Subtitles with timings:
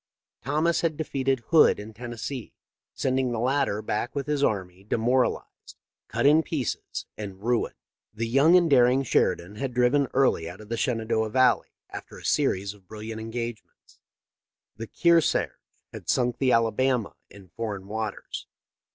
[0.43, 2.55] Thomas had defeated Hood in Tennessee,
[2.95, 5.75] sending the latter back with his army demoralized,
[6.07, 7.75] cut in pieces, and ruined.
[8.11, 12.17] The young and daring Sher idan had driven Early out of the Shenandoah Valley after
[12.17, 13.99] a series of brilliant engagements.
[14.75, 15.51] The" Kearsarge"
[15.93, 18.47] had sunk the" Alabama" in foreign waters.